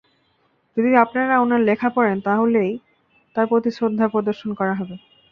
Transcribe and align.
যদি 0.77 0.91
আপনারা 1.03 1.33
ওনার 1.39 1.61
লেখা 1.69 1.89
পড়েন 1.95 2.17
তাহলেই 2.27 2.71
তাঁর 3.35 3.45
প্রতি 3.51 3.69
শ্রদ্ধা 3.77 4.05
প্রদর্শন 4.13 4.49
করা 4.59 4.73
হবে। 4.79 4.95